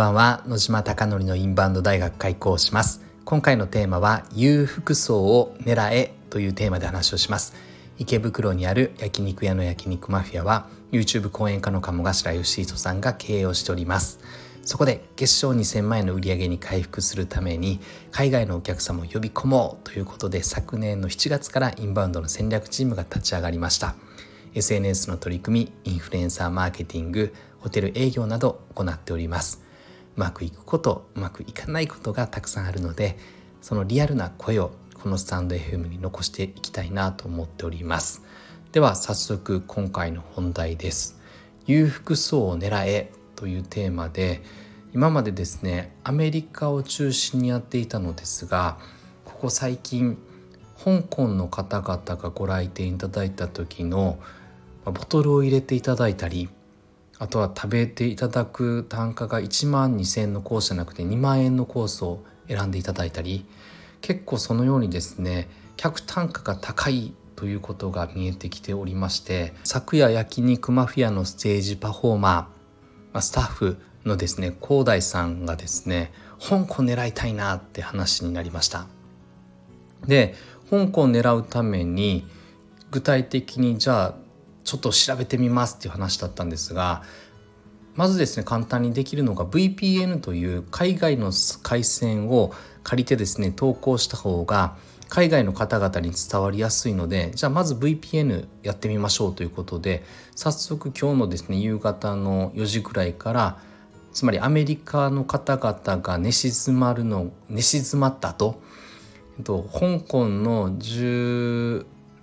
[0.00, 0.42] ばんは。
[0.46, 3.02] 野島貴則のインバウンド大学開講します。
[3.26, 7.52] 今回のテーマは裕福層を狙えというテーマで話をします。
[7.98, 14.20] 池袋にある焼肉屋の焼肉マフィアは YouTube 講演家の鴨頭義人さんが経営をしております。
[14.62, 23.96] そこで月賞2000万円の売り上げに回復するために海外のお客様を呼び込もうということで昨年の7月からインバウンドの戦略チームが立ち上がりました。
[24.54, 29.68] SNS の取り組みインフルエンサーマーケティングホテル営業など行っております。
[30.16, 33.16] うまくいくことうまくいかないことがたくさんあるので
[33.60, 38.22] そのリアルな声をこのスタンド FM に残していきたいなと思っております。
[38.72, 41.20] では早速今回の本題です。
[41.66, 44.42] 裕福層を狙えというテーマで
[44.92, 48.78] 今までですねアメリカを中心にやっていたのですが
[49.24, 50.18] ここ最近
[50.82, 54.18] 香港の方々がご来店いただいた時の
[54.84, 56.48] ボトルを入れていただいたり
[57.20, 63.44] あとは食べていただく単価が1万2,000円のコースじゃなくて2万円のコースを選んでいただいたり
[64.00, 78.86] 結構そのようにですね客単価が高いということが見えてきておりまして昨夜焼肉マフィアのステージパフォーマースタッフのですね広大さんがですね香港狙いたいなって話になりました。
[80.06, 80.34] で
[80.70, 82.26] 香港を狙うために
[82.90, 84.14] 具体的にじゃあ
[84.70, 87.02] ちょっと調べてみますっていう話だったんですが
[87.96, 91.32] まずですね簡単にできるのが VPN という海外の
[91.64, 92.52] 回線を
[92.84, 94.76] 借りてですね投稿した方が
[95.08, 100.04] 海外の方々に伝わりやすいのでじゃあまず VPN やってみましょうということで
[100.36, 103.58] 早速今日のですね夕方の4時くらいから
[104.12, 108.62] つまりアメリカの方々が寝静まるの寝静まったと、
[109.36, 110.78] えっと、香港の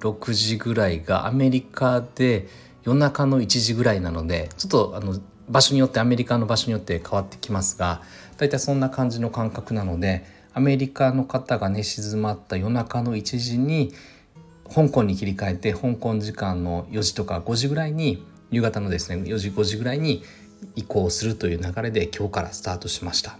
[0.00, 2.48] 6時ぐらいがアメリカで
[2.84, 8.02] 夜中の1時ぐらいなのでちょっとあの場所によってアメリカの場所によって変わってきますが
[8.38, 13.92] 大体そんな感じの感覚なのでアメリカの方が寝静まった夜中の1時に
[14.72, 20.22] 香港に切り替えて香港時間の4時とか5時ぐらいに夕方のですね4時5時ぐらいに
[20.76, 23.38] 移行するという流れで今日からスタートしました。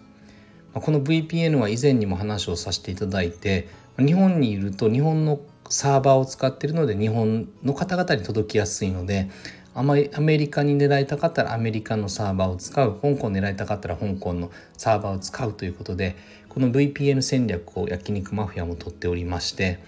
[0.80, 5.38] この VPN は以前にも話をさせていただいて日本にいると日本の
[5.68, 9.30] サーバーを使ってるので日本の方々に届きやすいので
[9.74, 16.16] あまりアメリカに狙いたかったらアメリカのサーバーを使う香港狙いたかったら香港のサーバーを使うということで
[16.48, 19.80] この VPN 戦略を焼肉マフィアも取っておりまして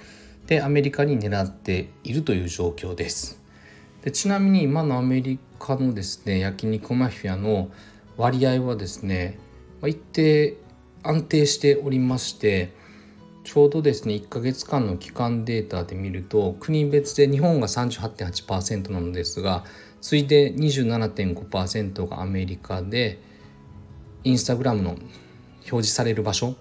[0.48, 3.40] でアメリカに狙っているという状況です。
[4.02, 7.70] でちなみに今のアメリカのですね焼肉マフィアの
[8.16, 9.38] 割合はですね
[9.84, 10.56] 一定
[11.02, 12.72] 安定しておりまして
[13.46, 19.64] ちょうどですね1ヶ月間の期間データで見ると国別で日本が38.8%なのですが
[20.00, 23.20] 次いで27.5%がアメリカで
[24.24, 26.56] インスタグラムの表示される場所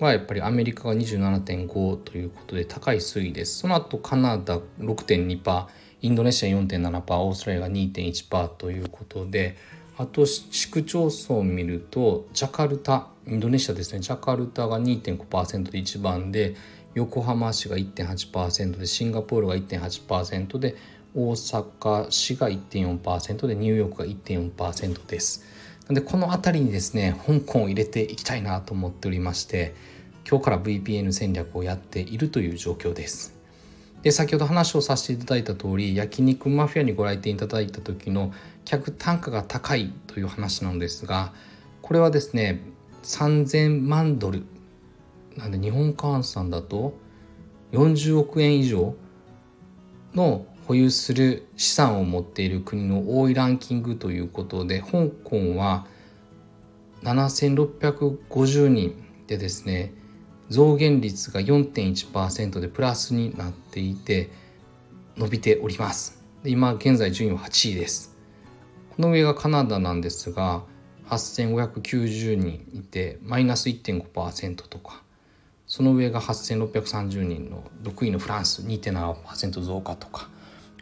[0.00, 3.60] はやっぱりアメリカが27.5ということで高い推移です。
[3.60, 5.66] その後カナダ6.2%
[6.00, 9.56] インドネシア4.7%オーストラリアが2.1%ということで
[9.98, 16.54] あと市区町村を見るとジャカルタインドネシアですねジャカルタが2.5%で1番で
[16.94, 20.76] 横浜市が1.8%でシンガポールが1.8%で
[21.14, 25.44] 大阪市が1.4%でニューヨークが1.4%です。
[25.82, 29.74] なのでこの辺りにですね香港を入れていきたいなと思っておりまして
[30.28, 33.41] 今日から VPN 戦略をやっているという状況です。
[34.02, 38.32] で先ほど話をさせていただいた通り焼肉マフィアにご来店いただいた時の
[38.64, 41.32] 客単価が高いという話なのですが
[41.82, 42.60] これはですね
[43.02, 44.44] 3000万ドル。
[45.36, 46.98] なんで日本換算だと
[47.72, 48.94] 40億円以上
[50.14, 55.86] の保有する資産を持っている国の多いランキングということで香港は
[57.02, 59.94] 7650人でですね
[60.48, 64.30] 増減率が4.1%でプラスになっていて
[65.16, 66.22] 伸びております。
[66.42, 68.16] で今現在順位は8位です。
[68.96, 70.62] この上がカナダなんですが
[71.08, 75.02] 8590人いてマイナス1.5%とか
[75.66, 80.28] その上が8630人の6位のフランス2.7%増加とか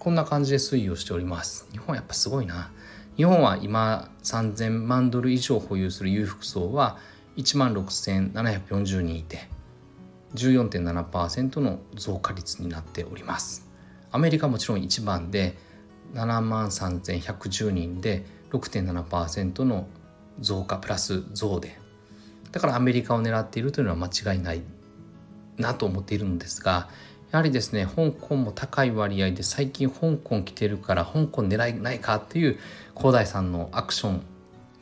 [0.00, 1.68] こんな感じで推移をしております。
[1.70, 2.70] 日本やっぱすごいな。
[3.16, 6.96] 日本は今3000万ドル以上保有する裕福層は
[7.40, 9.48] 1万6740人いて
[10.34, 13.66] 14.7%の増加率になっております。
[14.12, 15.56] アメリカもちろん1番で
[16.14, 19.86] 7万3110人で6.7%の
[20.40, 21.78] 増加プラス増で。
[22.52, 24.62] だからアメリカを狙っているというのは間違いない
[25.56, 26.88] なと思っているのですが
[27.30, 32.58] やはりですね香港も高い割合で最近香港来てるから香港狙いないかっていう
[32.96, 34.22] 広大さんのアクション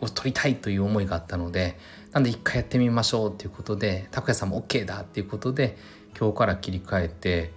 [0.01, 1.79] を取りたいという思いがあったので
[2.13, 5.77] なんで一回やってみましょうということで拓哉さんも OK だっていうことで
[6.19, 7.53] 今日から切り替えて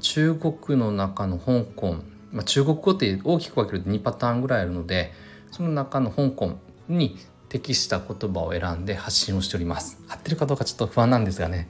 [0.00, 1.96] 中国の中の香港、
[2.30, 5.12] まあ、中国語って大きく分けると2パターンぐらいあるので
[5.50, 6.58] その中の香港
[6.88, 10.00] に適した言葉を選んで発信をしております。
[10.08, 11.68] 合ってるかどうかちょっと不安なんですがね。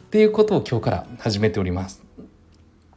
[0.00, 2.02] っていうことを今日から始めております。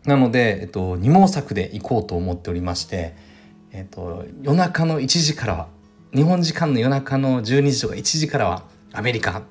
[0.06, 3.16] なので、えっと、二毛作で行こうと思っておりまして、
[3.72, 5.68] えっと、夜中の1時からは
[6.16, 9.42] 日本時間の夜中の12時とか1時からはアメリカ。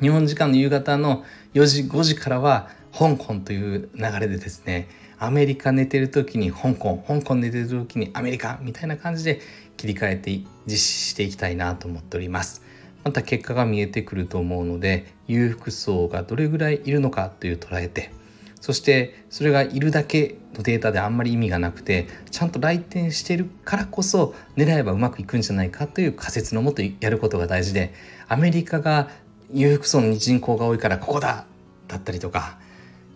[0.00, 4.88] 日本時間の夕方の4時5時からは香港という流れでですね
[5.18, 9.40] アメリカ寝てる時に香港香港寝てる時にアメリカみたいな感じで
[9.76, 10.30] 切り替えて
[10.64, 10.78] 実施
[11.10, 12.62] していきたいなと思っております。
[13.02, 18.12] また結果が見えてくると思うので裕福層がどれぐらいいるのかという捉えて
[18.60, 27.94] そしてそれがいるだけデータであんまり意味がなくてちゃんと来店してるからこそ狙えばうまくいくんじゃないかという仮説のもとやることが大事で
[28.28, 29.08] アメリカが
[29.52, 31.46] 裕福層の人口が多いからここだ
[31.88, 32.58] だったりとか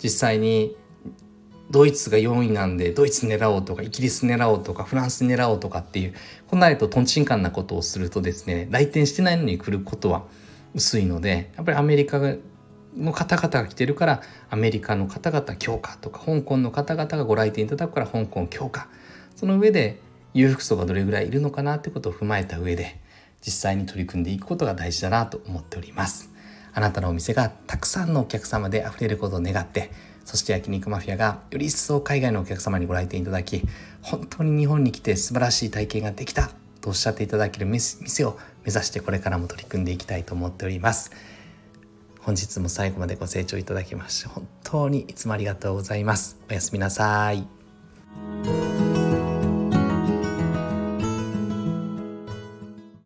[0.02, 0.76] 実際に
[1.70, 6.14] ドイツが4位なんでドイツ狙おうとかイギリス狙おうとかフランス狙おうとかっていう
[6.48, 10.24] こんなととんちんかんなことをするとですね来店してないのに来ることは
[10.74, 12.34] 薄いのでやっぱりアメリカが
[12.96, 18.88] の方々が来てるからアメリカの方々強化とか香港の方々がご来店いただくから香港強化。
[19.36, 20.00] その上で
[20.32, 23.00] 裕福層がどれぐらいいるのかなってことを踏まえた上で
[23.44, 26.30] 実際に取り組んでいくことが大事だなと思っております。
[26.72, 29.90] あなたのお店がたくさんのお客様で溢れることを願って
[30.24, 33.62] そして焼肉マフィアがより一層海外のお客様にご来店いただき
[34.02, 36.50] 本当に日本に来て素晴らしい体験ができた
[36.80, 41.12] とおっしゃっていただける店を目指してこれからも取り組んでいきたいと思っております。
[42.24, 46.38] 本日も最後までご清聴いただきまして本当にいつもありがとうございます。
[46.50, 47.46] おやすみなさい。